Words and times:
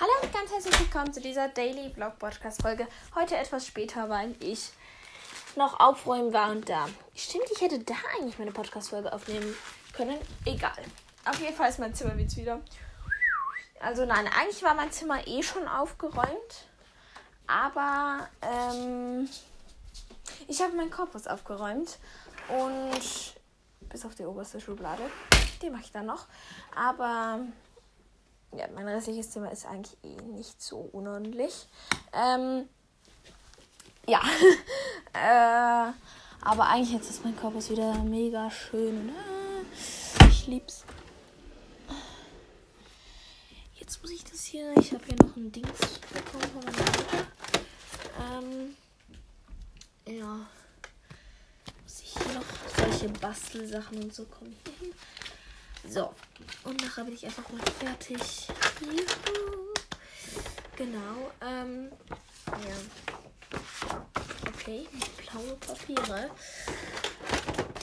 Hallo 0.00 0.10
und 0.22 0.32
ganz 0.32 0.50
herzlich 0.50 0.76
willkommen 0.80 1.12
zu 1.12 1.20
dieser 1.20 1.46
Daily 1.48 1.88
Vlog 1.88 2.18
Podcast 2.18 2.60
Folge. 2.60 2.88
Heute 3.14 3.36
etwas 3.36 3.64
später, 3.64 4.08
weil 4.08 4.34
ich 4.40 4.72
noch 5.54 5.78
aufräumen 5.78 6.32
war 6.32 6.50
und 6.50 6.68
da. 6.68 6.88
Stimmt, 7.14 7.44
ich 7.54 7.60
hätte 7.60 7.78
da 7.78 7.94
eigentlich 8.16 8.36
meine 8.36 8.50
Podcast 8.50 8.90
Folge 8.90 9.12
aufnehmen 9.12 9.54
können. 9.92 10.18
Egal. 10.46 10.82
Auf 11.24 11.40
jeden 11.40 11.54
Fall 11.54 11.68
ist 11.68 11.78
mein 11.78 11.94
Zimmer 11.94 12.16
jetzt 12.16 12.36
wieder. 12.36 12.60
Also 13.78 14.04
nein, 14.04 14.26
eigentlich 14.36 14.64
war 14.64 14.74
mein 14.74 14.90
Zimmer 14.90 15.24
eh 15.28 15.44
schon 15.44 15.68
aufgeräumt. 15.68 16.66
Aber 17.46 18.28
ähm, 18.42 19.28
ich 20.48 20.60
habe 20.60 20.74
meinen 20.74 20.90
Korpus 20.90 21.28
aufgeräumt 21.28 21.98
und 22.48 23.34
bis 23.90 24.04
auf 24.04 24.16
die 24.16 24.24
oberste 24.24 24.60
Schublade. 24.60 25.04
Die 25.62 25.70
mache 25.70 25.82
ich 25.82 25.92
dann 25.92 26.06
noch. 26.06 26.26
Aber 26.74 27.38
ja, 28.56 28.66
mein 28.74 28.88
restliches 28.88 29.30
Zimmer 29.30 29.50
ist 29.50 29.66
eigentlich 29.66 29.96
eh 30.02 30.20
nicht 30.22 30.60
so 30.62 30.78
unordentlich. 30.92 31.68
Ähm, 32.12 32.68
ja. 34.06 34.20
äh, 35.12 35.92
aber 36.40 36.66
eigentlich 36.68 36.92
jetzt 36.92 37.10
ist 37.10 37.24
mein 37.24 37.36
Korpus 37.36 37.70
wieder 37.70 37.94
mega 38.04 38.50
schön. 38.50 39.08
Äh, 39.08 40.28
ich 40.28 40.46
lieb's. 40.46 40.84
Jetzt 43.76 44.02
muss 44.02 44.10
ich 44.10 44.24
das 44.24 44.44
hier. 44.44 44.72
Ich 44.78 44.92
habe 44.92 45.04
hier 45.06 45.16
noch 45.26 45.36
ein 45.36 45.50
Dings 45.50 46.00
bekommen 46.12 46.52
von 46.52 46.64
meiner 46.64 46.78
Mutter. 46.78 47.26
Ähm, 48.20 48.76
ja. 50.06 50.46
Muss 51.82 52.00
ich 52.00 52.12
hier 52.12 52.34
noch 52.34 52.44
solche 52.76 53.08
Bastelsachen 53.08 54.02
und 54.02 54.14
so 54.14 54.24
kommen 54.26 54.54
hier 54.64 54.74
hin. 54.80 54.94
So. 55.88 56.12
Und 56.64 56.80
nachher 56.82 57.04
bin 57.04 57.14
ich 57.14 57.24
einfach 57.24 57.48
mal 57.50 57.60
fertig. 57.78 58.48
Juhu. 58.80 59.72
Genau. 60.76 61.30
Ähm, 61.40 61.90
ja. 62.46 62.76
Okay. 64.48 64.86
Blaue 65.30 65.56
Papiere. 65.56 66.30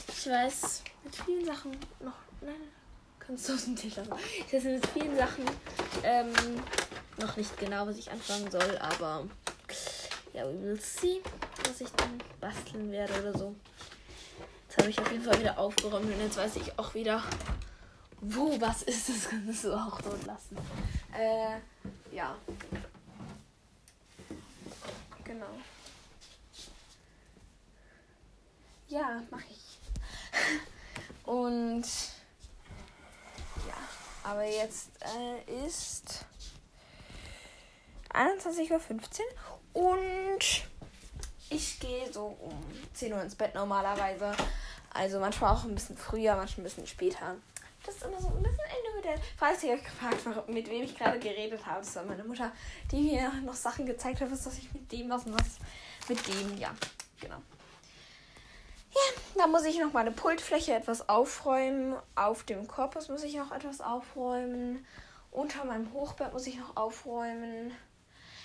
Ich 0.08 0.26
weiß 0.26 0.82
mit 1.04 1.16
vielen 1.16 1.44
Sachen 1.44 1.72
noch. 2.00 2.14
Nein, 2.40 2.54
kannst 3.18 3.48
du 3.48 3.54
aus 3.54 3.64
dem 3.64 3.76
Tisch 3.76 3.96
lassen. 3.96 4.12
Ich 4.46 4.52
weiß 4.52 4.64
mit 4.64 4.86
vielen 4.88 5.16
Sachen 5.16 5.44
ähm, 6.02 6.32
noch 7.18 7.36
nicht 7.36 7.56
genau, 7.58 7.86
was 7.86 7.98
ich 7.98 8.10
anfangen 8.10 8.50
soll, 8.50 8.78
aber 8.78 9.26
ja, 10.32 10.44
we 10.46 10.62
will 10.62 10.80
see, 10.80 11.20
was 11.66 11.80
ich 11.80 11.90
dann 11.92 12.18
basteln 12.40 12.90
werde 12.90 13.12
oder 13.20 13.36
so. 13.36 13.54
Jetzt 14.68 14.78
habe 14.78 14.90
ich 14.90 14.98
auf 15.00 15.10
jeden 15.12 15.24
Fall 15.24 15.38
wieder 15.38 15.58
aufgeräumt 15.58 16.06
und 16.06 16.20
jetzt 16.20 16.36
weiß 16.36 16.56
ich 16.56 16.78
auch 16.78 16.94
wieder, 16.94 17.22
wo 18.22 18.58
was 18.60 18.82
ist. 18.82 19.08
Das 19.08 19.28
kannst 19.28 19.64
du 19.64 19.74
auch 19.74 20.00
dort 20.00 20.24
lassen. 20.24 20.56
Äh, 21.12 21.58
ja. 22.14 22.36
Genau. 25.24 25.46
Ja, 28.88 29.22
mache 29.30 29.44
ich. 29.50 29.78
Und 31.24 31.84
ja, 33.66 33.74
aber 34.24 34.44
jetzt 34.44 34.90
äh, 35.00 35.66
ist 35.66 36.24
21.15 38.10 39.20
Uhr 39.72 39.96
und 39.96 40.64
ich 41.48 41.80
gehe 41.80 42.12
so 42.12 42.36
um 42.40 42.62
10 42.92 43.12
Uhr 43.12 43.22
ins 43.22 43.34
Bett 43.34 43.54
normalerweise. 43.54 44.32
Also 44.92 45.20
manchmal 45.20 45.54
auch 45.54 45.64
ein 45.64 45.74
bisschen 45.74 45.96
früher, 45.96 46.36
manchmal 46.36 46.62
ein 46.62 46.64
bisschen 46.64 46.86
später. 46.86 47.36
Das 47.84 47.96
ist 47.96 48.04
immer 48.04 48.20
so 48.20 48.28
ein 48.28 48.42
bisschen 48.42 48.58
individuell. 48.84 49.20
Falls 49.36 49.62
ihr 49.64 49.74
euch 49.74 49.84
gefragt 49.84 50.48
mit 50.48 50.70
wem 50.70 50.82
ich 50.82 50.96
gerade 50.96 51.18
geredet 51.18 51.66
habe, 51.66 51.80
das 51.80 51.96
war 51.96 52.04
meine 52.04 52.24
Mutter, 52.24 52.52
die 52.90 53.02
mir 53.02 53.32
noch 53.44 53.54
Sachen 53.54 53.86
gezeigt 53.86 54.20
hat, 54.20 54.30
was 54.30 54.46
ich 54.58 54.72
mit 54.72 54.90
dem 54.92 55.10
was 55.10 55.26
und 55.26 55.34
was 55.34 55.58
mit 56.08 56.26
dem, 56.26 56.58
ja, 56.58 56.72
genau. 57.20 57.38
Ja, 58.94 59.00
da 59.36 59.46
muss 59.46 59.64
ich 59.64 59.78
noch 59.78 59.92
meine 59.92 60.12
Pultfläche 60.12 60.74
etwas 60.74 61.08
aufräumen. 61.08 61.96
Auf 62.14 62.44
dem 62.44 62.68
Korpus 62.68 63.08
muss 63.08 63.24
ich 63.24 63.34
noch 63.34 63.50
etwas 63.50 63.80
aufräumen. 63.80 64.86
Unter 65.30 65.64
meinem 65.64 65.92
Hochbett 65.94 66.32
muss 66.32 66.46
ich 66.46 66.58
noch 66.58 66.76
aufräumen. 66.76 67.72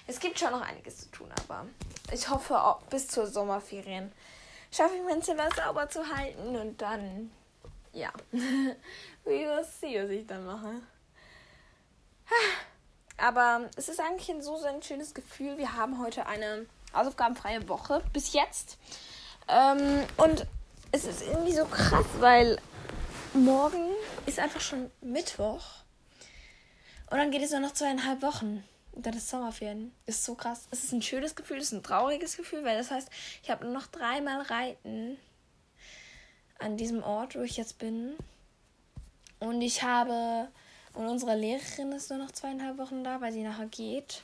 Es 0.07 0.21
gibt 0.21 0.39
schon 0.39 0.51
noch 0.51 0.61
einiges 0.61 0.99
zu 0.99 1.11
tun, 1.11 1.29
aber 1.43 1.65
ich 2.13 2.29
hoffe, 2.29 2.57
bis 2.89 3.09
zur 3.09 3.27
Sommerferien 3.27 4.13
schaffe 4.71 4.95
ich 4.95 5.03
mein 5.03 5.21
Zimmer 5.21 5.49
sauber 5.53 5.89
zu 5.89 6.07
halten 6.07 6.55
und 6.55 6.81
dann, 6.81 7.29
ja, 7.91 8.13
we 9.27 9.45
will 9.45 9.63
see, 9.63 10.01
was 10.01 10.09
ich 10.09 10.25
dann 10.25 10.45
mache. 10.45 10.81
Aber 13.17 13.69
es 13.75 13.89
ist 13.89 13.99
eigentlich 13.99 14.29
ein 14.29 14.41
so, 14.41 14.57
ein 14.63 14.81
schönes 14.81 15.13
Gefühl. 15.13 15.57
Wir 15.57 15.73
haben 15.73 15.99
heute 15.99 16.25
eine 16.25 16.65
hausaufgabenfreie 16.93 17.67
Woche 17.67 18.01
bis 18.13 18.33
jetzt. 18.33 18.77
Ähm, 19.47 20.03
und 20.17 20.45
es 20.91 21.05
ist 21.05 21.23
irgendwie 21.23 21.53
so 21.53 21.65
krass, 21.65 22.05
weil 22.19 22.59
morgen 23.33 23.91
ist 24.25 24.39
einfach 24.39 24.61
schon 24.61 24.91
Mittwoch. 25.01 25.65
Und 27.09 27.17
dann 27.17 27.31
geht 27.31 27.41
es 27.41 27.51
nur 27.51 27.59
noch 27.61 27.73
zweieinhalb 27.73 28.21
Wochen. 28.21 28.63
Und 28.91 29.05
dann 29.05 29.13
ist 29.13 29.29
Sommerferien. 29.29 29.93
Ist 30.05 30.23
so 30.23 30.35
krass. 30.35 30.67
Es 30.71 30.83
ist 30.83 30.91
ein 30.91 31.01
schönes 31.01 31.35
Gefühl, 31.35 31.57
es 31.57 31.65
ist 31.65 31.73
ein 31.73 31.83
trauriges 31.83 32.37
Gefühl, 32.37 32.63
weil 32.63 32.77
das 32.77 32.91
heißt, 32.91 33.09
ich 33.43 33.49
habe 33.49 33.65
nur 33.65 33.73
noch 33.73 33.87
dreimal 33.87 34.41
Reiten 34.41 35.17
an 36.59 36.77
diesem 36.77 37.03
Ort, 37.03 37.35
wo 37.35 37.41
ich 37.41 37.57
jetzt 37.57 37.77
bin. 37.77 38.15
Und 39.39 39.61
ich 39.61 39.83
habe. 39.83 40.49
Und 40.93 41.07
unsere 41.07 41.35
Lehrerin 41.35 41.91
ist 41.91 42.09
nur 42.09 42.19
noch 42.19 42.31
zweieinhalb 42.31 42.77
Wochen 42.79 43.03
da, 43.03 43.21
weil 43.21 43.31
sie 43.31 43.43
nachher 43.43 43.67
geht. 43.67 44.23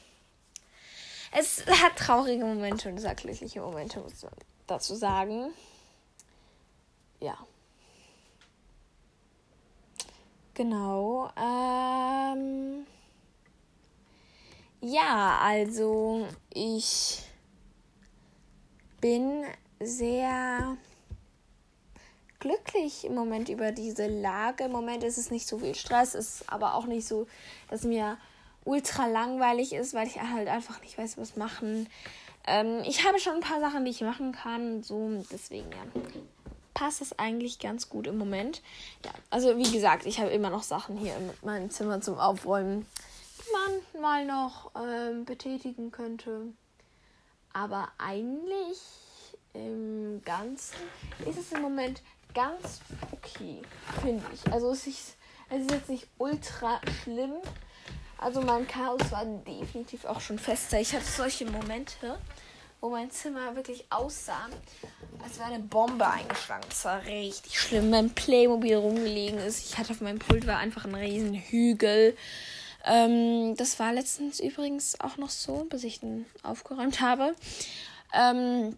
Es 1.32 1.66
hat 1.66 1.98
traurige 1.98 2.46
Momente 2.46 2.90
und 2.90 2.98
es 2.98 3.06
hat 3.06 3.18
glückliche 3.18 3.62
Momente, 3.62 4.00
muss 4.00 4.24
man 4.24 4.34
dazu 4.68 4.96
sagen. 4.96 5.54
Ja. 7.20 7.38
Genau. 10.54 11.32
Ähm 11.38 12.86
ja, 14.82 15.40
also 15.42 16.28
ich 16.54 17.24
bin 19.00 19.46
sehr 19.80 20.78
glücklich 22.44 23.06
im 23.06 23.16
Moment 23.16 23.48
über 23.48 23.72
diese 23.72 24.08
Lage. 24.08 24.66
Im 24.66 24.72
Moment 24.74 25.04
ist 25.04 25.18
es 25.18 25.32
nicht 25.32 25.48
so 25.48 25.60
viel 25.60 25.76
Stress, 25.76 26.14
ist 26.14 26.44
aber 26.48 26.76
auch 26.76 26.86
nicht 26.86 27.08
so, 27.08 27.26
dass 27.70 27.84
mir 27.84 28.18
ultra 28.66 29.08
langweilig 29.08 29.72
ist, 29.72 29.94
weil 29.94 30.08
ich 30.08 30.22
halt 30.22 30.50
einfach 30.50 30.82
nicht 30.82 30.98
weiß, 30.98 31.18
was 31.18 31.38
machen. 31.38 31.88
Ähm, 32.46 32.82
ich 32.86 33.08
habe 33.08 33.18
schon 33.20 33.36
ein 33.36 33.40
paar 33.40 33.62
Sachen, 33.62 33.86
die 33.86 33.92
ich 33.92 34.02
machen 34.02 34.34
kann, 34.34 34.84
so 34.84 35.24
deswegen 35.32 35.72
ja. 35.72 36.02
Passt 36.74 37.02
es 37.02 37.18
eigentlich 37.18 37.60
ganz 37.60 37.88
gut 37.88 38.08
im 38.08 38.18
Moment. 38.18 38.62
Ja, 39.06 39.12
also 39.30 39.58
wie 39.58 39.72
gesagt, 39.72 40.06
ich 40.06 40.20
habe 40.20 40.32
immer 40.32 40.50
noch 40.50 40.64
Sachen 40.64 40.98
hier 40.98 41.16
in 41.16 41.30
meinem 41.44 41.70
Zimmer 41.70 42.02
zum 42.02 42.18
Aufräumen, 42.18 42.86
die 43.38 43.52
man 43.54 44.02
mal 44.02 44.26
noch 44.26 44.72
ähm, 44.76 45.24
betätigen 45.24 45.92
könnte. 45.92 46.48
Aber 47.54 47.90
eigentlich 48.00 48.82
im 49.54 50.22
Ganzen 50.26 50.78
ist 51.28 51.38
es 51.38 51.52
im 51.52 51.62
Moment 51.62 52.02
ganz 52.34 52.82
okay, 53.12 53.62
finde 54.02 54.24
ich. 54.34 54.52
Also 54.52 54.72
es 54.72 54.88
ist, 54.88 55.18
es 55.50 55.62
ist 55.62 55.72
jetzt 55.72 55.90
nicht 55.90 56.08
ultra 56.18 56.80
schlimm. 57.04 57.34
Also 58.18 58.42
mein 58.42 58.68
Chaos 58.68 59.12
war 59.12 59.26
definitiv 59.26 60.06
auch 60.06 60.22
schon 60.22 60.40
fester. 60.40 60.80
Ich 60.80 60.94
hatte 60.94 61.06
solche 61.06 61.46
Momente, 61.46 62.18
wo 62.80 62.90
mein 62.90 63.12
Zimmer 63.12 63.56
wirklich 63.56 63.86
aussah, 63.90 64.48
als 65.24 65.38
wäre 65.40 65.50
eine 65.50 65.64
Bombe 65.64 66.08
eingeschlagen. 66.08 66.64
Das 66.70 66.86
war 66.86 67.04
richtig 67.06 67.60
schlimm. 67.60 67.90
Mein 67.90 68.12
Playmobil 68.12 68.76
rumgelegen 68.76 69.40
ist. 69.40 69.66
Ich 69.66 69.78
hatte 69.78 69.92
auf 69.92 70.02
meinem 70.02 70.20
Pult 70.20 70.48
war 70.48 70.58
einfach 70.58 70.86
ein 70.86 70.96
riesen 70.96 71.34
Hügel. 71.34 72.16
Ähm, 72.86 73.56
das 73.58 73.80
war 73.80 73.94
letztens 73.94 74.40
übrigens 74.40 75.00
auch 75.00 75.18
noch 75.18 75.30
so, 75.30 75.66
bis 75.70 75.84
ich 75.84 76.00
den 76.00 76.26
aufgeräumt 76.44 77.02
habe. 77.02 77.34
Ähm, 78.14 78.78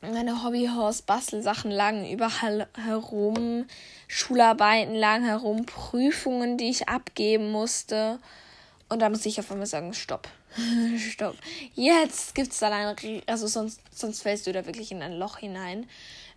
meine 0.00 0.44
Hobbyhorse-Bastelsachen 0.44 1.70
lagen 1.70 2.08
überall 2.08 2.68
herum, 2.76 3.66
Schularbeiten 4.06 4.94
lagen 4.94 5.24
herum, 5.24 5.66
Prüfungen, 5.66 6.56
die 6.56 6.70
ich 6.70 6.88
abgeben 6.88 7.50
musste. 7.50 8.18
Und 8.88 9.00
da 9.00 9.08
muss 9.08 9.26
ich 9.26 9.38
auf 9.38 9.50
einmal 9.50 9.66
sagen, 9.66 9.92
stopp. 9.92 10.28
stopp. 10.98 11.36
Jetzt 11.74 12.34
gibt 12.34 12.52
es 12.52 12.58
dann 12.58 12.72
ein, 12.72 13.22
also 13.26 13.46
sonst, 13.46 13.80
sonst 13.90 14.22
fällst 14.22 14.46
du 14.46 14.52
da 14.52 14.66
wirklich 14.66 14.92
in 14.92 15.02
ein 15.02 15.18
Loch 15.18 15.38
hinein. 15.38 15.86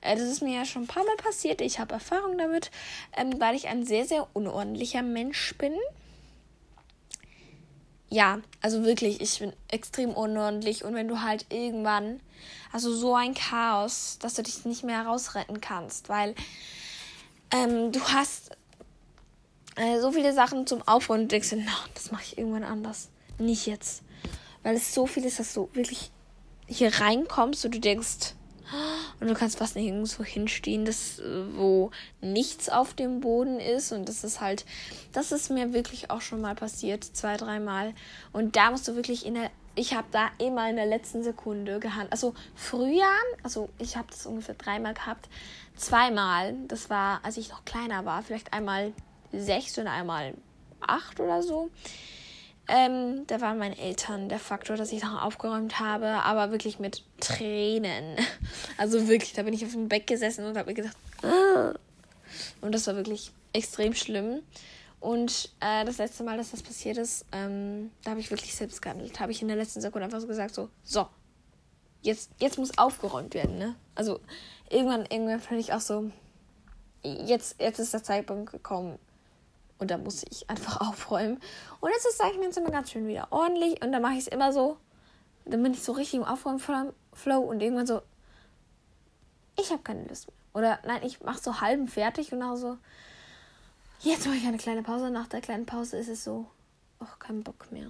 Äh, 0.01 0.15
das 0.15 0.27
ist 0.27 0.41
mir 0.41 0.55
ja 0.55 0.65
schon 0.65 0.83
ein 0.83 0.87
paar 0.87 1.05
Mal 1.05 1.15
passiert. 1.17 1.61
Ich 1.61 1.79
habe 1.79 1.93
Erfahrung 1.93 2.37
damit, 2.37 2.71
ähm, 3.15 3.39
weil 3.39 3.55
ich 3.55 3.67
ein 3.67 3.85
sehr, 3.85 4.05
sehr 4.05 4.27
unordentlicher 4.33 5.03
Mensch 5.03 5.55
bin. 5.57 5.73
Ja, 8.13 8.41
also 8.61 8.83
wirklich, 8.83 9.21
ich 9.21 9.39
bin 9.39 9.53
extrem 9.69 10.11
unordentlich. 10.11 10.83
Und 10.83 10.95
wenn 10.95 11.07
du 11.07 11.21
halt 11.21 11.45
irgendwann, 11.49 12.19
also 12.73 12.93
so 12.93 13.15
ein 13.15 13.33
Chaos, 13.33 14.17
dass 14.19 14.33
du 14.33 14.43
dich 14.43 14.65
nicht 14.65 14.83
mehr 14.83 15.05
rausretten 15.05 15.61
kannst, 15.61 16.09
weil 16.09 16.35
ähm, 17.51 17.93
du 17.93 18.01
hast 18.01 18.51
äh, 19.77 20.01
so 20.01 20.11
viele 20.11 20.33
Sachen 20.33 20.67
zum 20.67 20.85
Aufräumen 20.85 21.23
und 21.23 21.31
denkst, 21.31 21.53
no, 21.53 21.71
das 21.93 22.11
mache 22.11 22.23
ich 22.23 22.37
irgendwann 22.37 22.65
anders. 22.65 23.09
nicht 23.39 23.65
jetzt. 23.65 24.03
Weil 24.61 24.75
es 24.75 24.93
so 24.93 25.07
viel 25.07 25.23
ist, 25.23 25.39
dass 25.39 25.53
du 25.53 25.69
wirklich 25.73 26.11
hier 26.67 26.93
reinkommst 26.99 27.63
und 27.63 27.75
du 27.75 27.79
denkst, 27.79 28.35
und 29.21 29.27
du 29.27 29.35
kannst 29.35 29.59
fast 29.59 29.75
nirgendwo 29.75 30.23
hinstehen, 30.23 30.83
das, 30.83 31.21
wo 31.53 31.91
nichts 32.21 32.69
auf 32.69 32.95
dem 32.95 33.19
Boden 33.19 33.59
ist. 33.59 33.91
Und 33.91 34.09
das 34.09 34.23
ist 34.23 34.41
halt, 34.41 34.65
das 35.13 35.31
ist 35.31 35.51
mir 35.51 35.73
wirklich 35.73 36.09
auch 36.09 36.21
schon 36.21 36.41
mal 36.41 36.55
passiert, 36.55 37.03
zwei, 37.03 37.37
dreimal. 37.37 37.93
Und 38.33 38.55
da 38.55 38.71
musst 38.71 38.87
du 38.87 38.95
wirklich 38.95 39.27
in 39.27 39.35
der, 39.35 39.51
ich 39.75 39.93
habe 39.93 40.07
da 40.11 40.31
immer 40.39 40.67
in 40.67 40.75
der 40.75 40.87
letzten 40.87 41.21
Sekunde 41.21 41.79
gehandelt. 41.79 42.11
Also 42.11 42.33
früher, 42.55 43.05
also 43.43 43.69
ich 43.77 43.95
habe 43.95 44.07
das 44.09 44.25
ungefähr 44.25 44.55
dreimal 44.55 44.95
gehabt, 44.95 45.29
zweimal. 45.75 46.55
Das 46.67 46.89
war, 46.89 47.23
als 47.23 47.37
ich 47.37 47.49
noch 47.49 47.63
kleiner 47.63 48.05
war, 48.05 48.23
vielleicht 48.23 48.51
einmal 48.53 48.91
sechs 49.31 49.77
und 49.77 49.85
einmal 49.85 50.33
acht 50.79 51.19
oder 51.19 51.43
so. 51.43 51.69
Ähm, 52.73 53.27
da 53.27 53.41
waren 53.41 53.57
meine 53.57 53.77
Eltern 53.77 54.29
der 54.29 54.39
Faktor, 54.39 54.77
dass 54.77 54.93
ich 54.93 55.03
noch 55.03 55.21
aufgeräumt 55.23 55.81
habe, 55.81 56.07
aber 56.07 56.51
wirklich 56.51 56.79
mit 56.79 57.03
Tränen. 57.19 58.15
Also 58.77 59.09
wirklich, 59.09 59.33
da 59.33 59.43
bin 59.43 59.53
ich 59.53 59.65
auf 59.65 59.73
dem 59.73 59.89
Bett 59.89 60.07
gesessen 60.07 60.45
und 60.45 60.57
habe 60.57 60.69
mir 60.69 60.73
gedacht, 60.73 60.95
Ugh. 61.21 61.77
und 62.61 62.73
das 62.73 62.87
war 62.87 62.95
wirklich 62.95 63.31
extrem 63.51 63.93
schlimm. 63.93 64.41
Und 65.01 65.49
äh, 65.59 65.83
das 65.83 65.97
letzte 65.97 66.23
Mal, 66.23 66.37
dass 66.37 66.51
das 66.51 66.63
passiert 66.63 66.97
ist, 66.97 67.25
ähm, 67.33 67.91
da 68.03 68.11
habe 68.11 68.21
ich 68.21 68.31
wirklich 68.31 68.55
selbst 68.55 68.81
gehandelt. 68.81 69.19
Habe 69.19 69.33
ich 69.33 69.41
in 69.41 69.49
der 69.49 69.57
letzten 69.57 69.81
Sekunde 69.81 70.05
einfach 70.05 70.21
so 70.21 70.27
gesagt, 70.27 70.55
so, 70.55 70.69
so, 70.83 71.07
jetzt, 72.01 72.31
jetzt 72.39 72.57
muss 72.57 72.77
aufgeräumt 72.77 73.33
werden, 73.33 73.57
ne? 73.57 73.75
Also 73.95 74.21
irgendwann, 74.69 75.05
irgendwann 75.07 75.41
fand 75.41 75.59
ich 75.59 75.73
auch 75.73 75.81
so, 75.81 76.09
jetzt, 77.03 77.59
jetzt 77.59 77.79
ist 77.79 77.93
der 77.93 78.03
Zeitpunkt 78.03 78.51
gekommen, 78.51 78.97
und 79.81 79.89
da 79.89 79.97
muss 79.97 80.23
ich 80.29 80.49
einfach 80.49 80.79
aufräumen. 80.87 81.41
Und 81.81 81.89
jetzt 81.89 82.05
ist 82.05 82.19
sage 82.19 82.33
ich 82.33 82.39
mir 82.39 82.55
immer 82.55 82.71
ganz 82.71 82.91
schön 82.91 83.07
wieder 83.07 83.27
ordentlich. 83.31 83.83
Und 83.83 83.91
dann 83.91 84.01
mache 84.01 84.13
ich 84.13 84.19
es 84.19 84.27
immer 84.27 84.53
so. 84.53 84.77
Dann 85.45 85.61
bin 85.63 85.73
ich 85.73 85.83
so 85.83 85.91
richtig 85.91 86.19
im 86.19 86.23
Aufräumen-Flow 86.23 87.39
und 87.39 87.61
irgendwann 87.61 87.87
so, 87.87 88.01
ich 89.59 89.71
habe 89.71 89.81
keine 89.81 90.05
Lust 90.05 90.27
mehr. 90.27 90.35
Oder 90.53 90.79
nein, 90.85 91.01
ich 91.03 91.21
mache 91.21 91.41
so 91.41 91.61
halben 91.61 91.87
fertig 91.87 92.31
und 92.31 92.43
auch 92.43 92.55
so, 92.55 92.77
jetzt 94.01 94.27
mache 94.27 94.37
ich 94.37 94.45
eine 94.45 94.57
kleine 94.57 94.83
Pause. 94.83 95.09
Nach 95.09 95.27
der 95.27 95.41
kleinen 95.41 95.65
Pause 95.65 95.97
ist 95.97 96.09
es 96.09 96.23
so, 96.23 96.45
ach, 96.99 97.17
kein 97.17 97.43
Bock 97.43 97.71
mehr. 97.71 97.87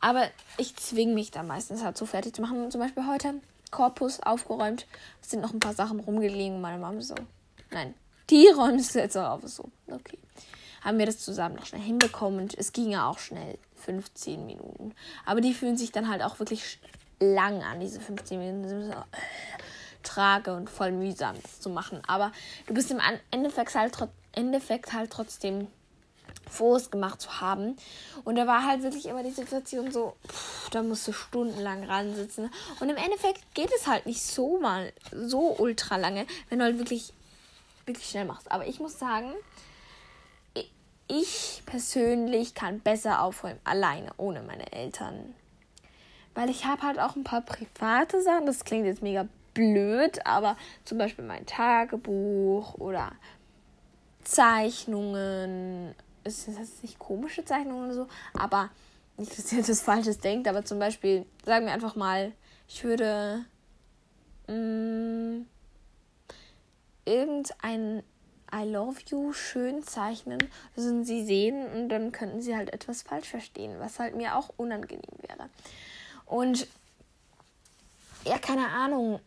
Aber 0.00 0.26
ich 0.58 0.74
zwinge 0.74 1.14
mich 1.14 1.30
da 1.30 1.44
meistens 1.44 1.84
halt 1.84 1.96
so 1.96 2.04
fertig 2.04 2.34
zu 2.34 2.42
machen. 2.42 2.70
Zum 2.72 2.80
Beispiel 2.80 3.06
heute 3.06 3.34
Korpus 3.70 4.20
aufgeräumt. 4.20 4.86
Es 5.22 5.30
sind 5.30 5.40
noch 5.40 5.52
ein 5.52 5.60
paar 5.60 5.74
Sachen 5.74 6.00
rumgelegen. 6.00 6.60
Meine 6.60 6.78
Mama 6.78 7.00
so, 7.00 7.14
nein, 7.70 7.94
die 8.28 8.48
räumen 8.48 8.80
es 8.80 8.92
jetzt 8.94 9.16
auch 9.16 9.36
auf. 9.36 9.48
So, 9.48 9.70
okay 9.88 10.18
haben 10.86 10.98
wir 10.98 11.06
das 11.06 11.18
zusammen 11.18 11.56
noch 11.56 11.66
schnell 11.66 11.82
hinbekommen 11.82 12.40
und 12.40 12.54
es 12.56 12.72
ging 12.72 12.90
ja 12.90 13.10
auch 13.10 13.18
schnell, 13.18 13.58
15 13.84 14.46
Minuten. 14.46 14.94
Aber 15.26 15.40
die 15.40 15.52
fühlen 15.52 15.76
sich 15.76 15.92
dann 15.92 16.08
halt 16.08 16.22
auch 16.22 16.38
wirklich 16.38 16.78
lang 17.20 17.62
an, 17.62 17.80
diese 17.80 18.00
15 18.00 18.38
Minuten. 18.38 18.90
Äh, 18.90 18.94
trage 20.06 20.54
und 20.54 20.70
voll 20.70 20.92
mühsam 20.92 21.36
das 21.42 21.60
zu 21.60 21.68
machen. 21.68 22.00
Aber 22.06 22.32
du 22.66 22.74
bist 22.74 22.90
im 22.90 23.00
Endeffekt 23.30 23.74
halt, 23.74 23.92
Endeffekt 24.32 24.92
halt 24.92 25.10
trotzdem 25.10 25.66
froh, 26.48 26.76
es 26.76 26.90
gemacht 26.90 27.20
zu 27.20 27.40
haben. 27.40 27.76
Und 28.24 28.36
da 28.36 28.46
war 28.46 28.64
halt 28.64 28.82
wirklich 28.82 29.06
immer 29.06 29.22
die 29.22 29.30
Situation 29.30 29.90
so, 29.90 30.14
pff, 30.28 30.70
da 30.70 30.82
musst 30.82 31.08
du 31.08 31.12
stundenlang 31.12 31.84
ransitzen. 31.84 32.50
Und 32.80 32.88
im 32.88 32.96
Endeffekt 32.96 33.42
geht 33.54 33.70
es 33.76 33.86
halt 33.86 34.06
nicht 34.06 34.22
so 34.22 34.60
mal 34.60 34.92
so 35.12 35.56
ultra 35.58 35.96
lange, 35.96 36.26
wenn 36.48 36.60
du 36.60 36.64
halt 36.64 36.78
wirklich, 36.78 37.12
wirklich 37.84 38.08
schnell 38.08 38.26
machst. 38.26 38.50
Aber 38.50 38.66
ich 38.66 38.78
muss 38.78 38.98
sagen, 38.98 39.32
ich 41.08 41.62
persönlich 41.66 42.54
kann 42.54 42.80
besser 42.80 43.22
aufräumen, 43.22 43.60
alleine, 43.64 44.10
ohne 44.16 44.42
meine 44.42 44.72
Eltern. 44.72 45.34
Weil 46.34 46.50
ich 46.50 46.64
habe 46.64 46.82
halt 46.82 46.98
auch 46.98 47.16
ein 47.16 47.24
paar 47.24 47.42
private 47.42 48.22
Sachen, 48.22 48.46
das 48.46 48.64
klingt 48.64 48.86
jetzt 48.86 49.02
mega 49.02 49.26
blöd, 49.54 50.24
aber 50.26 50.56
zum 50.84 50.98
Beispiel 50.98 51.24
mein 51.24 51.46
Tagebuch 51.46 52.74
oder 52.74 53.12
Zeichnungen. 54.22 55.94
Ist 56.24 56.48
das 56.48 56.82
nicht 56.82 56.98
komische 56.98 57.44
Zeichnungen 57.44 57.84
oder 57.86 57.94
so? 57.94 58.08
Aber 58.34 58.70
nicht, 59.16 59.38
dass 59.38 59.52
ihr 59.52 59.62
das 59.62 59.80
Falsches 59.80 60.18
denkt, 60.18 60.46
aber 60.48 60.64
zum 60.64 60.78
Beispiel, 60.78 61.24
sagen 61.44 61.66
wir 61.66 61.72
einfach 61.72 61.96
mal, 61.96 62.32
ich 62.68 62.84
würde 62.84 63.44
mh, 64.48 64.54
mm, 64.54 65.46
irgendein 67.06 68.02
I 68.56 68.64
love 68.64 69.00
you 69.08 69.32
schön 69.32 69.82
zeichnen, 69.82 70.38
also 70.76 71.02
sie 71.04 71.24
sehen 71.24 71.66
und 71.74 71.90
dann 71.90 72.12
könnten 72.12 72.40
sie 72.40 72.56
halt 72.56 72.72
etwas 72.72 73.02
falsch 73.02 73.28
verstehen, 73.28 73.78
was 73.78 73.98
halt 73.98 74.16
mir 74.16 74.36
auch 74.36 74.50
unangenehm 74.56 75.02
wäre. 75.28 75.50
Und 76.24 76.66
ja, 78.24 78.38
keine 78.38 78.68
Ahnung, 78.68 79.20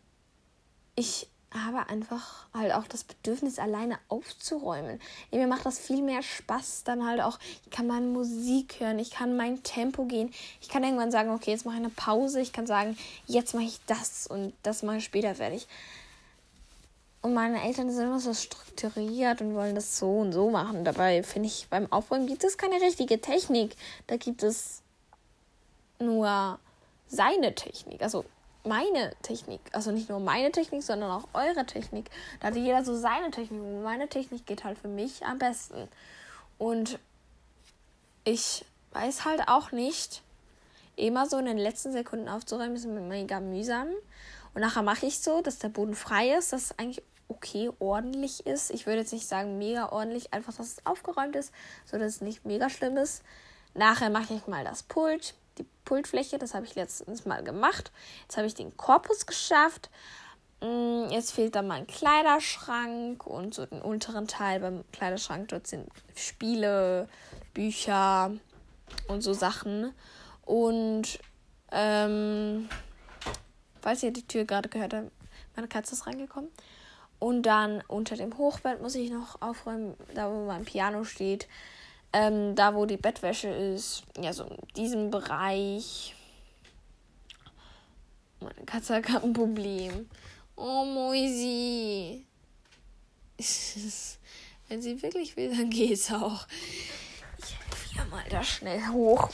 ich 0.96 1.28
habe 1.52 1.88
einfach 1.88 2.46
halt 2.54 2.72
auch 2.72 2.86
das 2.86 3.04
Bedürfnis, 3.04 3.58
alleine 3.58 3.98
aufzuräumen. 4.08 5.00
Mir 5.32 5.46
macht 5.46 5.66
das 5.66 5.78
viel 5.78 6.02
mehr 6.02 6.22
Spaß, 6.22 6.84
dann 6.84 7.06
halt 7.06 7.20
auch, 7.20 7.38
ich 7.64 7.70
kann 7.70 7.86
meine 7.86 8.06
Musik 8.06 8.78
hören, 8.78 8.98
ich 8.98 9.10
kann 9.10 9.36
mein 9.36 9.62
Tempo 9.62 10.04
gehen, 10.04 10.32
ich 10.60 10.68
kann 10.68 10.84
irgendwann 10.84 11.10
sagen, 11.10 11.30
okay, 11.30 11.50
jetzt 11.50 11.66
mache 11.66 11.76
ich 11.76 11.82
eine 11.82 11.90
Pause, 11.90 12.40
ich 12.40 12.52
kann 12.52 12.66
sagen, 12.66 12.96
jetzt 13.26 13.54
mache 13.54 13.64
ich 13.64 13.80
das 13.86 14.26
und 14.26 14.52
das 14.62 14.82
mache 14.82 14.98
ich 14.98 15.04
später 15.04 15.34
fertig. 15.34 15.66
Und 17.22 17.34
meine 17.34 17.62
Eltern 17.62 17.90
sind 17.90 18.04
immer 18.04 18.20
so 18.20 18.32
strukturiert 18.32 19.42
und 19.42 19.54
wollen 19.54 19.74
das 19.74 19.98
so 19.98 20.10
und 20.10 20.32
so 20.32 20.50
machen. 20.50 20.84
Dabei 20.84 21.22
finde 21.22 21.48
ich, 21.48 21.66
beim 21.68 21.90
Aufräumen 21.92 22.26
gibt 22.26 22.44
es 22.44 22.56
keine 22.56 22.80
richtige 22.80 23.20
Technik. 23.20 23.76
Da 24.06 24.16
gibt 24.16 24.42
es 24.42 24.82
nur 25.98 26.58
seine 27.08 27.54
Technik. 27.54 28.02
Also 28.02 28.24
meine 28.64 29.14
Technik. 29.22 29.60
Also 29.72 29.90
nicht 29.90 30.08
nur 30.08 30.20
meine 30.20 30.50
Technik, 30.50 30.82
sondern 30.82 31.10
auch 31.10 31.28
eure 31.34 31.66
Technik. 31.66 32.10
Da 32.40 32.48
hat 32.48 32.56
jeder 32.56 32.84
so 32.84 32.96
seine 32.96 33.30
Technik. 33.30 33.60
Und 33.60 33.82
meine 33.82 34.08
Technik 34.08 34.46
geht 34.46 34.64
halt 34.64 34.78
für 34.78 34.88
mich 34.88 35.24
am 35.24 35.38
besten. 35.38 35.88
Und 36.56 36.98
ich 38.24 38.64
weiß 38.92 39.26
halt 39.26 39.42
auch 39.46 39.72
nicht, 39.72 40.22
immer 40.96 41.26
so 41.26 41.38
in 41.38 41.46
den 41.46 41.58
letzten 41.58 41.92
Sekunden 41.92 42.28
aufzuräumen, 42.28 42.76
ist 42.76 42.86
mega 42.86 43.40
mühsam. 43.40 43.88
Und 44.54 44.62
nachher 44.62 44.82
mache 44.82 45.06
ich 45.06 45.20
so, 45.20 45.40
dass 45.42 45.58
der 45.58 45.68
Boden 45.68 45.94
frei 45.94 46.34
ist, 46.34 46.52
dass 46.52 46.64
es 46.64 46.78
eigentlich 46.78 47.02
okay 47.30 47.70
ordentlich 47.78 48.46
ist. 48.46 48.70
Ich 48.70 48.86
würde 48.86 49.00
jetzt 49.00 49.12
nicht 49.12 49.26
sagen 49.26 49.58
mega 49.58 49.90
ordentlich, 49.90 50.32
einfach, 50.32 50.54
dass 50.54 50.66
es 50.66 50.86
aufgeräumt 50.86 51.36
ist, 51.36 51.52
so 51.84 51.98
dass 51.98 52.14
es 52.16 52.20
nicht 52.20 52.44
mega 52.44 52.68
schlimm 52.68 52.96
ist. 52.96 53.22
Nachher 53.74 54.10
mache 54.10 54.34
ich 54.34 54.46
mal 54.46 54.64
das 54.64 54.82
Pult, 54.82 55.34
die 55.58 55.66
Pultfläche, 55.84 56.38
das 56.38 56.54
habe 56.54 56.66
ich 56.66 56.74
letztens 56.74 57.24
mal 57.24 57.42
gemacht. 57.42 57.92
Jetzt 58.22 58.36
habe 58.36 58.46
ich 58.46 58.54
den 58.54 58.76
Korpus 58.76 59.26
geschafft. 59.26 59.90
Mm, 60.60 61.08
jetzt 61.10 61.32
fehlt 61.32 61.54
dann 61.54 61.66
mein 61.66 61.86
Kleiderschrank 61.86 63.26
und 63.26 63.54
so 63.54 63.66
den 63.66 63.80
unteren 63.80 64.26
Teil 64.26 64.60
beim 64.60 64.84
Kleiderschrank. 64.92 65.48
Dort 65.48 65.66
sind 65.66 65.88
Spiele, 66.14 67.08
Bücher 67.54 68.32
und 69.08 69.22
so 69.22 69.32
Sachen. 69.32 69.94
Und 70.44 71.18
ähm, 71.72 72.68
falls 73.80 74.02
ihr 74.02 74.12
die 74.12 74.26
Tür 74.26 74.44
gerade 74.44 74.68
gehört 74.68 74.94
habt, 74.94 75.10
meine 75.54 75.68
Katze 75.68 75.94
ist 75.94 76.06
reingekommen. 76.06 76.50
Und 77.20 77.42
dann 77.42 77.84
unter 77.86 78.16
dem 78.16 78.36
Hochbett 78.38 78.80
muss 78.80 78.94
ich 78.94 79.10
noch 79.10 79.40
aufräumen, 79.42 79.94
da 80.14 80.32
wo 80.32 80.46
mein 80.46 80.64
Piano 80.64 81.04
steht. 81.04 81.46
Ähm, 82.12 82.56
da 82.56 82.74
wo 82.74 82.86
die 82.86 82.96
Bettwäsche 82.96 83.48
ist. 83.48 84.04
Ja, 84.18 84.32
so 84.32 84.44
in 84.44 84.56
diesem 84.74 85.10
Bereich. 85.10 86.16
Meine 88.40 88.64
Katze 88.64 88.94
hat 88.96 89.04
gerade 89.04 89.26
ein 89.26 89.34
Problem. 89.34 90.08
Oh, 90.56 90.84
Moisi. 90.86 92.24
Wenn 94.68 94.80
sie 94.80 95.02
wirklich 95.02 95.36
will, 95.36 95.54
dann 95.54 95.68
geht's 95.68 96.10
auch. 96.10 96.46
Ich 97.38 97.54
helfe 97.58 97.96
ihr 97.96 98.04
mal 98.06 98.24
da 98.30 98.42
schnell 98.42 98.80
hoch. 98.88 99.28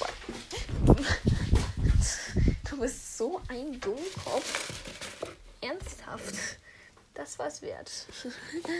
Du 2.68 2.80
bist 2.80 3.16
so 3.16 3.40
ein 3.48 3.78
Dummkopf. 3.80 4.72
Ernsthaft. 5.60 6.58
Das 7.16 7.38
war's 7.38 7.62
wert. 7.62 7.90
oh 8.24 8.70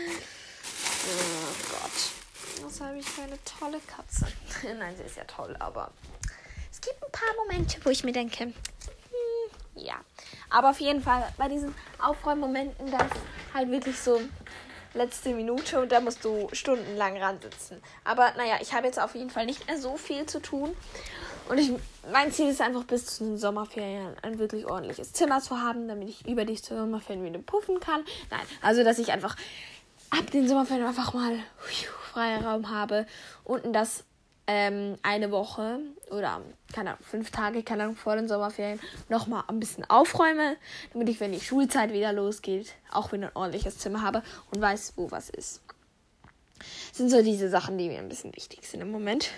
Gott. 1.71 2.63
Was 2.63 2.81
habe 2.81 2.99
ich 2.99 3.05
für 3.05 3.23
eine 3.23 3.37
tolle 3.43 3.79
Katze. 3.79 4.27
Nein, 4.77 4.95
sie 4.95 5.03
ist 5.03 5.17
ja 5.17 5.23
toll, 5.23 5.55
aber 5.59 5.91
es 6.71 6.79
gibt 6.79 7.03
ein 7.03 7.11
paar 7.11 7.35
Momente, 7.45 7.83
wo 7.83 7.89
ich 7.89 8.03
mir 8.03 8.11
denke, 8.11 8.43
hm, 8.43 8.53
ja. 9.75 9.95
Aber 10.49 10.69
auf 10.69 10.79
jeden 10.79 11.01
Fall 11.01 11.27
bei 11.37 11.47
diesen 11.47 11.73
Aufräummomenten, 11.99 12.91
da 12.91 12.99
ist 12.99 13.15
halt 13.53 13.71
wirklich 13.71 13.99
so 13.99 14.21
letzte 14.93 15.29
Minute 15.29 15.81
und 15.81 15.91
da 15.91 15.99
musst 15.99 16.23
du 16.23 16.49
stundenlang 16.53 17.17
ransitzen. 17.17 17.81
Aber 18.03 18.31
naja, 18.37 18.57
ich 18.61 18.73
habe 18.73 18.85
jetzt 18.85 18.99
auf 18.99 19.15
jeden 19.15 19.29
Fall 19.29 19.45
nicht 19.45 19.67
mehr 19.67 19.79
so 19.79 19.97
viel 19.97 20.25
zu 20.25 20.39
tun. 20.39 20.75
Und 21.49 21.57
ich, 21.57 21.71
mein 22.11 22.31
Ziel 22.31 22.49
ist 22.49 22.61
einfach 22.61 22.83
bis 22.83 23.05
zu 23.05 23.23
den 23.23 23.37
Sommerferien 23.37 24.15
ein 24.21 24.39
wirklich 24.39 24.65
ordentliches 24.65 25.13
Zimmer 25.13 25.41
zu 25.41 25.59
haben, 25.61 25.87
damit 25.87 26.09
ich 26.09 26.27
über 26.27 26.45
die 26.45 26.57
Sommerferien 26.57 27.23
wieder 27.23 27.39
puffen 27.39 27.79
kann. 27.79 28.01
Nein, 28.29 28.41
also 28.61 28.83
dass 28.83 28.99
ich 28.99 29.11
einfach 29.11 29.35
ab 30.09 30.29
den 30.31 30.47
Sommerferien 30.47 30.85
einfach 30.85 31.13
mal 31.13 31.39
freier 32.11 32.43
Raum 32.43 32.69
habe. 32.69 33.05
Und 33.43 33.73
das 33.73 34.03
ähm, 34.47 34.97
eine 35.03 35.31
Woche 35.31 35.79
oder 36.09 36.41
keine 36.73 36.91
Ahnung, 36.91 37.03
fünf 37.03 37.31
Tage, 37.31 37.63
keine 37.63 37.83
Ahnung, 37.83 37.95
vor 37.95 38.15
den 38.15 38.27
Sommerferien 38.27 38.79
nochmal 39.09 39.43
ein 39.47 39.59
bisschen 39.59 39.89
aufräume, 39.89 40.55
damit 40.93 41.09
ich, 41.09 41.19
wenn 41.19 41.33
die 41.33 41.41
Schulzeit 41.41 41.91
wieder 41.91 42.13
losgeht, 42.13 42.73
auch 42.91 43.11
wieder 43.11 43.27
ein 43.27 43.35
ordentliches 43.35 43.77
Zimmer 43.77 44.01
habe 44.01 44.23
und 44.51 44.61
weiß, 44.61 44.93
wo 44.95 45.11
was 45.11 45.29
ist. 45.29 45.61
Das 46.89 46.97
sind 46.97 47.09
so 47.09 47.21
diese 47.21 47.49
Sachen, 47.49 47.77
die 47.77 47.89
mir 47.89 47.99
ein 47.99 48.09
bisschen 48.09 48.35
wichtig 48.35 48.67
sind 48.67 48.81
im 48.81 48.91
Moment. 48.91 49.29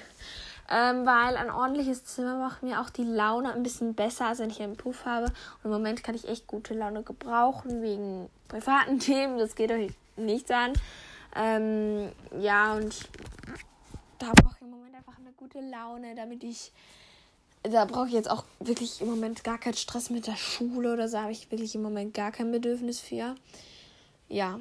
Ähm, 0.71 1.03
weil 1.05 1.35
ein 1.35 1.49
ordentliches 1.49 2.05
Zimmer 2.05 2.37
macht 2.37 2.61
mir 2.61 2.79
auch 2.79 2.91
die 2.91 3.03
Laune 3.03 3.51
ein 3.53 3.63
bisschen 3.63 3.95
besser, 3.95 4.27
als 4.27 4.37
wenn 4.37 4.51
ich 4.51 4.61
einen 4.61 4.77
Puff 4.77 5.05
habe. 5.05 5.25
Und 5.25 5.65
im 5.65 5.71
Moment 5.71 6.03
kann 6.03 6.13
ich 6.13 6.27
echt 6.27 6.45
gute 6.45 6.75
Laune 6.75 7.01
gebrauchen, 7.01 7.81
wegen 7.81 8.29
privaten 8.47 8.99
Themen. 8.99 9.39
Das 9.39 9.55
geht 9.55 9.71
euch 9.71 9.91
nichts 10.15 10.51
an. 10.51 10.73
Ähm, 11.35 12.11
ja, 12.39 12.75
und 12.75 12.95
da 14.19 14.31
brauche 14.33 14.55
ich 14.57 14.61
im 14.61 14.69
Moment 14.69 14.95
einfach 14.95 15.17
eine 15.17 15.31
gute 15.31 15.59
Laune, 15.59 16.13
damit 16.13 16.43
ich. 16.43 16.71
Da 17.63 17.85
brauche 17.85 18.07
ich 18.07 18.13
jetzt 18.13 18.29
auch 18.29 18.45
wirklich 18.59 19.01
im 19.01 19.09
Moment 19.09 19.43
gar 19.43 19.57
keinen 19.57 19.73
Stress 19.73 20.09
mit 20.09 20.27
der 20.27 20.37
Schule 20.37 20.93
oder 20.93 21.09
so. 21.09 21.17
Habe 21.17 21.31
ich 21.31 21.51
wirklich 21.51 21.73
im 21.75 21.81
Moment 21.81 22.13
gar 22.13 22.31
kein 22.31 22.51
Bedürfnis 22.51 22.99
für. 22.99 23.35
Ja. 24.27 24.59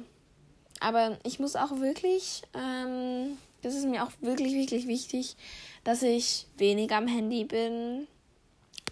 Aber 0.79 1.17
ich 1.23 1.39
muss 1.39 1.55
auch 1.55 1.79
wirklich. 1.79 2.41
Ähm, 2.53 3.37
das 3.61 3.75
ist 3.75 3.85
mir 3.85 4.03
auch 4.03 4.11
wirklich, 4.21 4.53
wirklich 4.53 4.87
wichtig, 4.87 5.35
dass 5.83 6.01
ich 6.03 6.47
weniger 6.57 6.97
am 6.97 7.07
Handy 7.07 7.45
bin. 7.45 8.07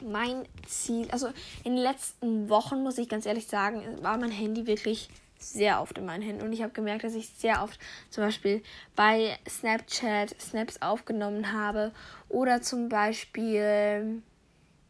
Mein 0.02 0.46
Ziel, 0.68 1.10
also 1.12 1.28
in 1.64 1.76
den 1.76 1.84
letzten 1.84 2.50
Wochen, 2.50 2.84
muss 2.84 2.98
ich 2.98 3.10
ganz 3.10 3.26
ehrlich 3.26 3.48
sagen, 3.48 3.82
war 4.02 4.18
mein 4.18 4.32
Handy 4.32 4.68
wirklich 4.68 5.10
sehr 5.40 5.82
oft 5.82 5.98
in 5.98 6.06
meinen 6.06 6.22
Händen. 6.22 6.44
Und 6.44 6.54
ich 6.54 6.62
habe 6.62 6.74
gemerkt, 6.74 7.04
dass 7.04 7.16
ich 7.16 7.30
sehr 7.30 7.64
oft 7.64 7.80
zum 8.10 8.24
Beispiel 8.24 8.62
bei 8.96 9.38
Snapchat 9.48 10.36
Snaps 10.40 10.82
aufgenommen 10.82 11.52
habe 11.54 11.92
oder 12.30 12.62
zum 12.62 12.90
Beispiel 12.90 14.22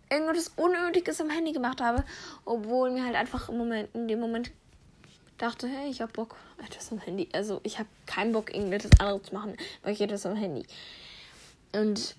irgendwas 0.09 0.51
Unnötiges 0.55 1.19
am 1.21 1.29
Handy 1.29 1.51
gemacht 1.51 1.81
habe, 1.81 2.03
obwohl 2.45 2.91
mir 2.91 3.05
halt 3.05 3.15
einfach 3.15 3.49
im 3.49 3.57
Moment, 3.57 3.89
in 3.93 4.07
dem 4.07 4.19
Moment 4.19 4.51
dachte, 5.37 5.67
hey, 5.67 5.89
ich 5.89 6.01
habe 6.01 6.11
Bock, 6.11 6.35
etwas 6.65 6.91
am 6.91 6.99
Handy. 6.99 7.29
Also 7.33 7.59
ich 7.63 7.79
habe 7.79 7.89
keinen 8.05 8.31
Bock, 8.31 8.53
irgendetwas 8.53 8.99
anderes 8.99 9.23
zu 9.23 9.33
machen, 9.33 9.55
weil 9.83 9.93
ich 9.93 10.01
etwas 10.01 10.25
am 10.25 10.35
Handy. 10.35 10.65
Und 11.73 12.15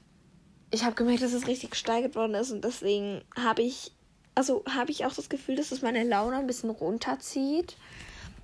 ich 0.71 0.85
habe 0.85 0.95
gemerkt, 0.95 1.23
dass 1.23 1.33
es 1.33 1.47
richtig 1.47 1.71
gesteigert 1.71 2.15
worden 2.15 2.35
ist 2.35 2.51
und 2.51 2.63
deswegen 2.63 3.23
habe 3.37 3.63
ich, 3.63 3.93
also 4.35 4.65
habe 4.69 4.91
ich 4.91 5.07
auch 5.07 5.15
das 5.15 5.29
Gefühl, 5.29 5.57
dass 5.57 5.73
es 5.73 5.83
meine 5.83 6.05
Laune 6.05 6.37
ein 6.37 6.47
bisschen 6.47 6.71
runterzieht. 6.71 7.77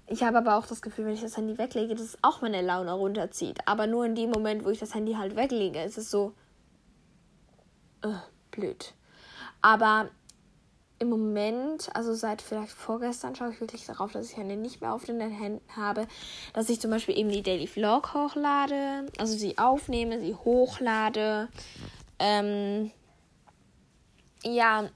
Ich 0.07 0.23
habe 0.23 0.38
aber 0.38 0.57
auch 0.57 0.66
das 0.66 0.83
Gefühl, 0.83 1.07
wenn 1.07 1.14
ich 1.14 1.23
das 1.23 1.37
Handy 1.37 1.57
weglege, 1.57 1.95
dass 1.95 2.04
es 2.04 2.19
auch 2.23 2.43
meine 2.43 2.61
Laune 2.61 2.93
runterzieht. 2.93 3.66
Aber 3.66 3.87
nur 3.87 4.04
in 4.04 4.14
dem 4.14 4.31
Moment, 4.31 4.64
wo 4.64 4.71
ich 4.71 4.78
das 4.78 4.95
Handy 4.95 5.14
halt 5.14 5.37
weglege, 5.37 5.83
ist 5.83 5.97
es 5.97 6.11
so 6.11 6.35
äh, 8.02 8.09
blöd. 8.50 8.93
Aber 9.62 10.11
im 10.99 11.09
Moment, 11.09 11.91
also 11.95 12.15
seit 12.15 12.41
vielleicht 12.41 12.73
vorgestern, 12.73 13.35
schaue 13.35 13.51
ich 13.51 13.61
wirklich 13.61 13.85
darauf, 13.85 14.13
dass 14.13 14.31
ich 14.31 14.37
Handy 14.37 14.57
nicht 14.57 14.81
mehr 14.81 14.93
auf 14.93 15.05
den 15.05 15.21
Händen 15.21 15.77
habe. 15.77 16.07
Dass 16.53 16.69
ich 16.69 16.81
zum 16.81 16.91
Beispiel 16.91 17.19
eben 17.19 17.31
die 17.31 17.43
Daily 17.43 17.67
Vlog 17.67 18.15
hochlade, 18.15 19.07
also 19.19 19.37
sie 19.37 19.59
aufnehme, 19.59 20.21
sie 20.21 20.35
hochlade. 20.35 21.49
Ähm, 22.19 22.91
ja, 24.45 24.89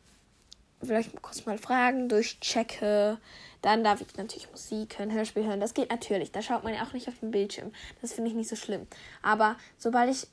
vielleicht 0.82 1.20
kurz 1.20 1.44
mal 1.46 1.58
Fragen 1.58 2.08
durchchecke. 2.08 3.18
Dann 3.62 3.82
darf 3.82 4.00
ich 4.00 4.16
natürlich 4.16 4.50
Musik 4.50 4.98
hören, 4.98 5.12
Hörspiel 5.12 5.44
hören. 5.44 5.60
Das 5.60 5.74
geht 5.74 5.90
natürlich. 5.90 6.30
Da 6.30 6.42
schaut 6.42 6.62
man 6.62 6.74
ja 6.74 6.84
auch 6.84 6.92
nicht 6.92 7.08
auf 7.08 7.18
den 7.18 7.32
Bildschirm. 7.32 7.72
Das 8.00 8.12
finde 8.12 8.30
ich 8.30 8.36
nicht 8.36 8.48
so 8.48 8.56
schlimm. 8.56 8.86
Aber 9.20 9.56
sobald 9.78 10.10
ich 10.10 10.28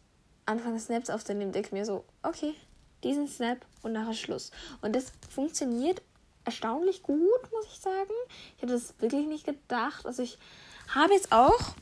anfange, 0.45 0.79
Snaps 0.79 1.09
aufzunehmen, 1.09 1.51
denke 1.51 1.69
ich 1.69 1.73
mir 1.73 1.85
so, 1.85 2.05
okay, 2.21 2.53
diesen 3.05 3.27
Snap 3.29 3.65
und 3.83 3.93
nachher 3.93 4.13
Schluss. 4.13 4.51
Und 4.81 4.95
das 4.95 5.13
funktioniert 5.29 6.01
erstaunlich 6.43 7.01
gut, 7.03 7.51
muss 7.51 7.65
ich 7.71 7.79
sagen. 7.79 8.11
Ich 8.55 8.63
hätte 8.63 8.73
das 8.73 8.93
wirklich 8.99 9.27
nicht 9.27 9.45
gedacht. 9.45 10.05
Also 10.05 10.23
ich 10.23 10.37
habe 10.93 11.13
jetzt 11.13 11.31
auch 11.31 11.75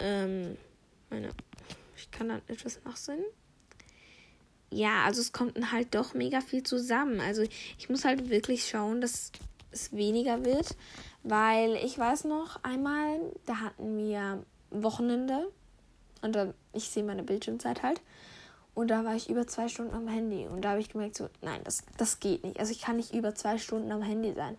ähm, 0.00 0.56
meine, 1.10 1.30
ich 1.96 2.10
kann 2.10 2.28
dann 2.28 2.42
etwas 2.48 2.80
nachsehen. 2.84 3.24
Ja, 4.70 5.04
also 5.04 5.20
es 5.20 5.32
kommt 5.32 5.70
halt 5.70 5.94
doch 5.94 6.14
mega 6.14 6.40
viel 6.40 6.62
zusammen. 6.62 7.20
Also 7.20 7.42
ich 7.42 7.88
muss 7.88 8.04
halt 8.04 8.30
wirklich 8.30 8.68
schauen, 8.68 9.00
dass 9.00 9.30
es 9.70 9.92
weniger 9.92 10.44
wird, 10.44 10.76
weil 11.22 11.76
ich 11.76 11.98
weiß 11.98 12.24
noch 12.24 12.62
einmal, 12.62 13.20
da 13.46 13.60
hatten 13.60 13.98
wir 13.98 14.42
Wochenende 14.70 15.50
und 16.22 16.36
ich 16.72 16.88
sehe 16.88 17.04
meine 17.04 17.22
Bildschirmzeit 17.22 17.82
halt 17.82 18.00
und 18.74 18.88
da 18.88 19.04
war 19.04 19.14
ich 19.14 19.28
über 19.28 19.46
zwei 19.46 19.68
Stunden 19.68 19.94
am 19.94 20.08
Handy 20.08 20.46
und 20.46 20.62
da 20.62 20.70
habe 20.70 20.80
ich 20.80 20.88
gemerkt 20.88 21.16
so, 21.16 21.28
nein, 21.40 21.60
das, 21.64 21.82
das 21.98 22.20
geht 22.20 22.44
nicht. 22.44 22.58
Also 22.58 22.72
ich 22.72 22.80
kann 22.80 22.96
nicht 22.96 23.14
über 23.14 23.34
zwei 23.34 23.58
Stunden 23.58 23.92
am 23.92 24.02
Handy 24.02 24.32
sein. 24.34 24.56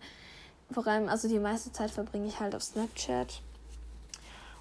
Vor 0.70 0.86
allem, 0.86 1.08
also 1.08 1.28
die 1.28 1.38
meiste 1.38 1.72
Zeit 1.72 1.90
verbringe 1.90 2.26
ich 2.26 2.40
halt 2.40 2.54
auf 2.54 2.62
Snapchat 2.62 3.42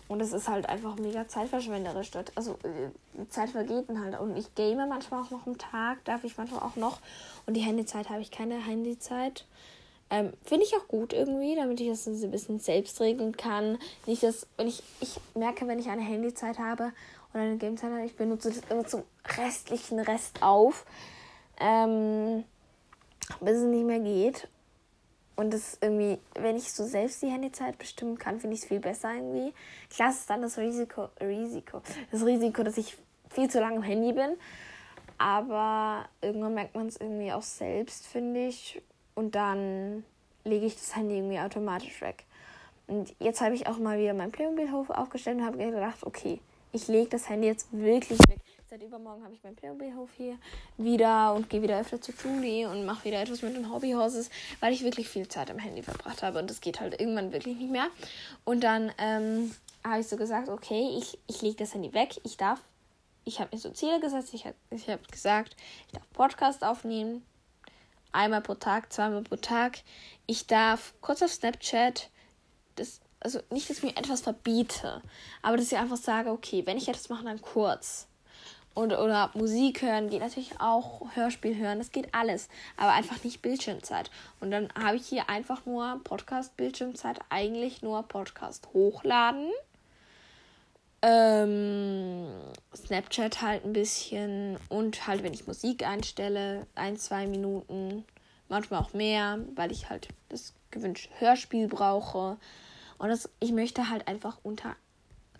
und 0.07 0.21
es 0.21 0.33
ist 0.33 0.47
halt 0.47 0.67
einfach 0.69 0.95
mega 0.97 1.27
zeitverschwenderisch 1.27 2.11
dort. 2.11 2.31
Also 2.35 2.53
äh, 2.63 2.89
die 3.13 3.29
Zeit 3.29 3.49
vergeht 3.49 3.89
dann 3.89 3.99
halt. 3.99 4.19
Und 4.19 4.37
ich 4.37 4.53
game 4.55 4.77
manchmal 4.77 5.23
auch 5.23 5.31
noch 5.31 5.47
am 5.47 5.57
Tag, 5.57 6.03
darf 6.05 6.23
ich 6.23 6.37
manchmal 6.37 6.61
auch 6.61 6.75
noch. 6.75 6.99
Und 7.45 7.55
die 7.55 7.61
Handyzeit 7.61 8.09
habe 8.09 8.21
ich 8.21 8.29
keine 8.29 8.55
Handyzeit. 8.55 9.45
Ähm, 10.09 10.33
Finde 10.43 10.65
ich 10.65 10.75
auch 10.75 10.87
gut 10.87 11.13
irgendwie, 11.13 11.55
damit 11.55 11.79
ich 11.79 11.87
das 11.87 12.05
ein 12.05 12.31
bisschen 12.31 12.59
selbst 12.59 12.99
regeln 13.01 13.35
kann. 13.37 13.79
Nicht, 14.05 14.21
dass, 14.21 14.45
wenn 14.57 14.67
ich, 14.67 14.83
ich 14.99 15.19
merke, 15.33 15.67
wenn 15.67 15.79
ich 15.79 15.89
eine 15.89 16.03
Handyzeit 16.03 16.59
habe 16.59 16.91
oder 17.33 17.43
eine 17.43 17.57
Gamezeit 17.57 17.91
habe, 17.91 18.05
ich 18.05 18.15
benutze 18.15 18.49
das 18.49 18.61
immer 18.69 18.85
zum 18.85 19.03
restlichen 19.37 19.99
Rest 19.99 20.41
auf, 20.41 20.85
ähm, 21.59 22.43
bis 23.41 23.57
es 23.57 23.63
nicht 23.63 23.85
mehr 23.85 23.99
geht. 23.99 24.47
Und 25.35 25.51
das 25.51 25.79
irgendwie, 25.81 26.19
wenn 26.35 26.55
ich 26.55 26.71
so 26.71 26.85
selbst 26.85 27.23
die 27.23 27.27
Handyzeit 27.27 27.79
bestimmen 27.79 28.19
kann, 28.19 28.39
finde 28.39 28.55
ich 28.55 28.61
es 28.61 28.67
viel 28.67 28.79
besser 28.79 29.15
irgendwie. 29.15 29.53
Klar 29.89 30.11
ist 30.11 30.29
dann 30.29 30.43
das 30.43 30.59
Risiko, 30.59 31.09
Risiko, 31.19 31.81
das 32.11 32.23
Risiko, 32.23 32.61
dass 32.61 32.77
ich 32.77 32.97
viel 33.31 33.49
zu 33.49 33.59
lange 33.59 33.77
am 33.77 33.83
Handy 33.83 34.13
bin. 34.13 34.37
Aber 35.17 36.05
irgendwann 36.21 36.53
merkt 36.53 36.75
man 36.75 36.87
es 36.87 36.97
irgendwie 36.97 37.31
auch 37.31 37.41
selbst, 37.41 38.05
finde 38.05 38.47
ich 38.47 38.81
und 39.15 39.35
dann 39.35 40.03
lege 40.43 40.65
ich 40.65 40.75
das 40.75 40.95
Handy 40.95 41.15
irgendwie 41.15 41.39
automatisch 41.39 42.01
weg. 42.01 42.25
Und 42.87 43.15
jetzt 43.19 43.41
habe 43.41 43.55
ich 43.55 43.67
auch 43.67 43.77
mal 43.77 43.97
wieder 43.97 44.13
meinen 44.13 44.31
Playmobil-Hof 44.31 44.89
aufgestellt 44.89 45.37
und 45.37 45.45
habe 45.45 45.57
gedacht, 45.57 46.03
okay, 46.03 46.41
ich 46.73 46.87
lege 46.87 47.09
das 47.09 47.29
Handy 47.29 47.47
jetzt 47.47 47.71
wirklich 47.71 48.19
weg. 48.27 48.39
Seit 48.67 48.81
übermorgen 48.81 49.23
habe 49.23 49.33
ich 49.35 49.43
meinen 49.43 49.55
Playmobil-Hof 49.55 50.09
hier 50.17 50.37
wieder 50.77 51.33
und 51.35 51.47
gehe 51.47 51.61
wieder 51.61 51.79
öfter 51.79 52.01
zu 52.01 52.11
Julie 52.11 52.67
und 52.67 52.85
mache 52.85 53.05
wieder 53.05 53.21
etwas 53.21 53.43
mit 53.43 53.55
den 53.55 53.71
Hobbyhorses, 53.71 54.31
weil 54.59 54.73
ich 54.73 54.83
wirklich 54.83 55.07
viel 55.07 55.27
Zeit 55.27 55.51
am 55.51 55.59
Handy 55.59 55.83
verbracht 55.83 56.23
habe 56.23 56.39
und 56.39 56.49
das 56.49 56.59
geht 56.59 56.79
halt 56.79 56.99
irgendwann 56.99 57.31
wirklich 57.31 57.55
nicht 57.57 57.71
mehr. 57.71 57.87
Und 58.43 58.63
dann 58.63 58.91
ähm, 58.97 59.53
habe 59.83 60.01
ich 60.01 60.07
so 60.07 60.17
gesagt, 60.17 60.49
okay, 60.49 60.97
ich, 60.97 61.19
ich 61.27 61.43
lege 61.43 61.57
das 61.57 61.75
Handy 61.75 61.93
weg, 61.93 62.19
ich 62.23 62.37
darf, 62.37 62.59
ich 63.23 63.39
habe 63.39 63.55
mir 63.55 63.61
so 63.61 63.69
Ziele 63.69 63.99
gesetzt, 63.99 64.33
ich 64.33 64.45
habe 64.45 64.55
ich 64.71 64.89
hab 64.89 65.07
gesagt, 65.11 65.55
ich 65.85 65.93
darf 65.93 66.11
Podcast 66.11 66.63
aufnehmen, 66.63 67.23
einmal 68.11 68.41
pro 68.41 68.55
Tag, 68.55 68.91
zweimal 68.91 69.21
pro 69.21 69.35
Tag. 69.35 69.79
Ich 70.25 70.47
darf 70.47 70.95
kurz 71.01 71.21
auf 71.21 71.31
Snapchat, 71.31 72.09
das, 72.75 73.01
also 73.23 73.39
nicht, 73.49 73.69
dass 73.69 73.77
ich 73.77 73.83
mir 73.83 73.97
etwas 73.97 74.21
verbiete, 74.21 75.01
aber 75.41 75.57
dass 75.57 75.71
ich 75.71 75.77
einfach 75.77 75.97
sage, 75.97 76.31
okay, 76.31 76.65
wenn 76.65 76.77
ich 76.77 76.87
etwas 76.87 77.09
mache, 77.09 77.23
dann 77.23 77.41
kurz. 77.41 78.07
Und, 78.75 78.91
oder 78.91 79.29
Musik 79.35 79.83
hören 79.83 80.09
geht 80.09 80.21
natürlich 80.21 80.59
auch, 80.59 81.15
Hörspiel 81.15 81.55
hören, 81.55 81.77
das 81.77 81.91
geht 81.91 82.13
alles, 82.13 82.49
aber 82.75 82.91
einfach 82.93 83.23
nicht 83.23 83.41
Bildschirmzeit. 83.43 84.09
Und 84.39 84.49
dann 84.49 84.69
habe 84.73 84.97
ich 84.97 85.05
hier 85.05 85.29
einfach 85.29 85.65
nur 85.65 86.01
Podcast-Bildschirmzeit, 86.03 87.19
eigentlich 87.29 87.83
nur 87.83 88.01
Podcast 88.03 88.67
hochladen. 88.73 89.51
Ähm, 91.03 92.27
Snapchat 92.75 93.41
halt 93.41 93.65
ein 93.65 93.73
bisschen 93.73 94.57
und 94.69 95.05
halt, 95.05 95.21
wenn 95.21 95.33
ich 95.33 95.45
Musik 95.45 95.85
einstelle, 95.85 96.65
ein, 96.73 96.97
zwei 96.97 97.27
Minuten, 97.27 98.05
manchmal 98.49 98.81
auch 98.81 98.93
mehr, 98.93 99.39
weil 99.53 99.71
ich 99.71 99.89
halt 99.89 100.07
das 100.29 100.53
gewünschte 100.71 101.09
Hörspiel 101.19 101.67
brauche. 101.67 102.37
Und 102.97 103.09
das, 103.09 103.29
ich 103.39 103.51
möchte 103.51 103.89
halt 103.89 104.07
einfach 104.07 104.37
unter 104.43 104.75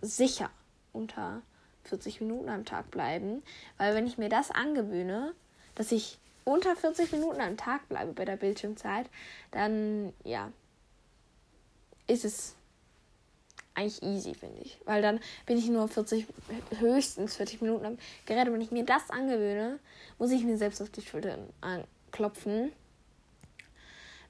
sicher 0.00 0.50
unter 0.92 1.42
40 1.84 2.20
Minuten 2.20 2.48
am 2.48 2.64
Tag 2.64 2.90
bleiben, 2.90 3.42
weil 3.78 3.94
wenn 3.94 4.06
ich 4.06 4.16
mir 4.16 4.28
das 4.28 4.50
angewöhne, 4.50 5.34
dass 5.74 5.92
ich 5.92 6.18
unter 6.44 6.76
40 6.76 7.12
Minuten 7.12 7.40
am 7.40 7.56
Tag 7.56 7.88
bleibe 7.88 8.12
bei 8.12 8.24
der 8.24 8.36
Bildschirmzeit, 8.36 9.06
dann 9.50 10.12
ja, 10.24 10.52
ist 12.06 12.24
es 12.24 12.54
eigentlich 13.74 14.02
easy, 14.02 14.34
finde 14.34 14.60
ich. 14.62 14.78
Weil 14.84 15.02
dann 15.02 15.20
bin 15.46 15.58
ich 15.58 15.68
nur 15.68 15.88
40, 15.88 16.26
höchstens 16.78 17.36
40 17.36 17.62
Minuten 17.62 17.84
am 17.84 17.98
Gerät. 18.26 18.46
Und 18.46 18.54
wenn 18.54 18.60
ich 18.60 18.70
mir 18.70 18.84
das 18.84 19.10
angewöhne, 19.10 19.80
muss 20.18 20.30
ich 20.30 20.44
mir 20.44 20.56
selbst 20.56 20.80
auf 20.80 20.90
die 20.90 21.02
Schulter 21.02 21.38
klopfen. 22.12 22.72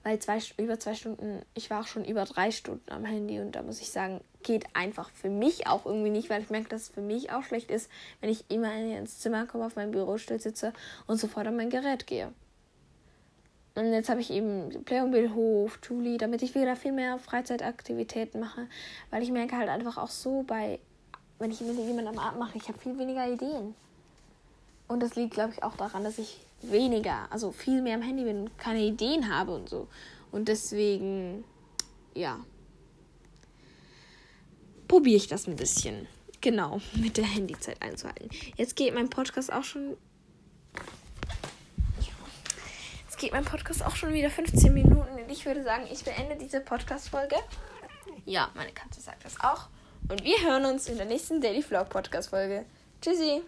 Weil 0.04 0.18
zwei, 0.18 0.38
über 0.58 0.78
zwei 0.78 0.94
Stunden, 0.94 1.42
ich 1.54 1.70
war 1.70 1.80
auch 1.80 1.86
schon 1.86 2.04
über 2.04 2.24
drei 2.24 2.50
Stunden 2.50 2.92
am 2.92 3.04
Handy 3.04 3.40
und 3.40 3.52
da 3.52 3.62
muss 3.62 3.80
ich 3.80 3.90
sagen, 3.90 4.20
geht 4.42 4.66
einfach 4.74 5.10
für 5.10 5.30
mich 5.30 5.66
auch 5.66 5.86
irgendwie 5.86 6.10
nicht, 6.10 6.30
weil 6.30 6.42
ich 6.42 6.50
merke, 6.50 6.68
dass 6.68 6.82
es 6.82 6.88
für 6.90 7.00
mich 7.00 7.32
auch 7.32 7.42
schlecht 7.42 7.70
ist, 7.70 7.90
wenn 8.20 8.30
ich 8.30 8.44
immer 8.50 8.72
ins 8.74 9.18
Zimmer 9.18 9.46
komme, 9.46 9.64
auf 9.64 9.76
meinem 9.76 9.92
Bürostuhl 9.92 10.38
sitze 10.38 10.74
und 11.06 11.18
sofort 11.18 11.46
an 11.46 11.56
mein 11.56 11.70
Gerät 11.70 12.06
gehe. 12.06 12.32
Und 13.76 13.92
jetzt 13.92 14.08
habe 14.08 14.20
ich 14.20 14.30
eben 14.30 14.84
Playmobil-Hof, 14.84 15.80
Julie, 15.88 16.18
damit 16.18 16.42
ich 16.42 16.54
wieder 16.54 16.76
viel 16.76 16.92
mehr 16.92 17.18
Freizeitaktivitäten 17.18 18.40
mache, 18.40 18.68
weil 19.10 19.22
ich 19.22 19.32
merke 19.32 19.56
halt 19.56 19.68
einfach 19.68 19.96
auch 19.96 20.10
so 20.10 20.42
bei, 20.42 20.78
wenn 21.38 21.50
ich 21.50 21.60
mit 21.62 21.76
jemandem 21.76 22.18
am 22.18 22.18
Abend 22.18 22.38
mache, 22.38 22.58
ich 22.58 22.68
habe 22.68 22.78
viel 22.78 22.96
weniger 22.98 23.26
Ideen. 23.26 23.74
Und 24.86 25.02
das 25.02 25.16
liegt, 25.16 25.32
glaube 25.32 25.54
ich, 25.54 25.62
auch 25.62 25.76
daran, 25.76 26.04
dass 26.04 26.18
ich 26.18 26.40
weniger, 26.70 27.26
also 27.30 27.52
viel 27.52 27.82
mehr 27.82 27.96
am 27.96 28.02
Handy 28.02 28.24
bin 28.24 28.40
und 28.42 28.58
keine 28.58 28.80
Ideen 28.80 29.32
habe 29.34 29.54
und 29.54 29.68
so. 29.68 29.88
Und 30.32 30.48
deswegen, 30.48 31.44
ja, 32.14 32.38
probiere 34.88 35.16
ich 35.16 35.26
das 35.26 35.46
ein 35.46 35.56
bisschen. 35.56 36.06
Genau, 36.40 36.80
mit 36.94 37.16
der 37.16 37.24
Handyzeit 37.24 37.80
einzuhalten. 37.82 38.28
Jetzt 38.56 38.76
geht 38.76 38.94
mein 38.94 39.08
Podcast 39.08 39.52
auch 39.52 39.64
schon. 39.64 39.96
Jetzt 43.04 43.18
geht 43.18 43.32
mein 43.32 43.44
Podcast 43.44 43.84
auch 43.84 43.94
schon 43.94 44.12
wieder 44.12 44.28
15 44.28 44.74
Minuten. 44.74 44.96
Und 44.96 45.30
ich 45.30 45.46
würde 45.46 45.62
sagen, 45.62 45.84
ich 45.90 46.04
beende 46.04 46.36
diese 46.36 46.60
Podcast-Folge. 46.60 47.36
Ja, 48.24 48.50
meine 48.54 48.72
Katze 48.72 49.00
sagt 49.00 49.24
das 49.24 49.40
auch. 49.40 49.68
Und 50.08 50.24
wir 50.24 50.36
hören 50.42 50.64
uns 50.64 50.88
in 50.88 50.96
der 50.96 51.06
nächsten 51.06 51.40
Daily 51.40 51.62
Vlog 51.62 51.88
Podcast-Folge. 51.88 52.66
Tschüssi! 53.00 53.42